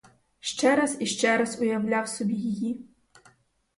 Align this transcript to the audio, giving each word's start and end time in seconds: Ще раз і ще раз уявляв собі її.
Ще 0.39 0.75
раз 0.75 0.97
і 1.01 1.05
ще 1.05 1.37
раз 1.37 1.61
уявляв 1.61 2.09
собі 2.09 2.33
її. 2.33 2.87